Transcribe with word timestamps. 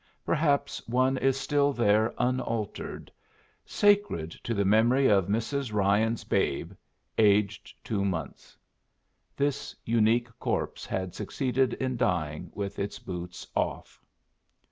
Perhaps 0.25 0.87
one 0.87 1.15
is 1.19 1.39
still 1.39 1.73
there 1.73 2.11
unaltered: 2.17 3.11
"Sacred 3.67 4.31
to 4.43 4.55
the 4.55 4.65
memory 4.65 5.05
of 5.07 5.27
Mrs. 5.27 5.71
Ryan's 5.71 6.23
babe. 6.23 6.71
Aged 7.19 7.71
two 7.83 8.03
months." 8.03 8.57
This 9.37 9.75
unique 9.85 10.29
corpse 10.39 10.87
had 10.87 11.13
succeeded 11.13 11.75
in 11.75 11.97
dying 11.97 12.49
with 12.55 12.79
its 12.79 12.97
boots 12.97 13.45
off. 13.55 14.01